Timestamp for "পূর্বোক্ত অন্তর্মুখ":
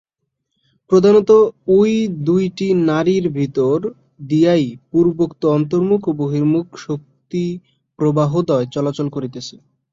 4.89-6.01